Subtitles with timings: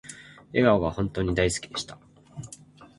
[0.51, 1.99] 笑顔が本当に大好きでした